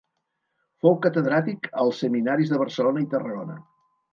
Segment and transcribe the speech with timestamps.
[0.85, 3.63] Fou catedràtic als seminaris de Barcelona i Tarragona.